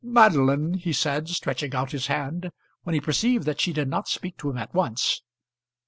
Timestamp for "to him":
4.35-4.57